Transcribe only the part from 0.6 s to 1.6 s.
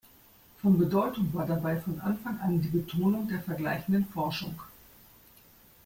Von Bedeutung war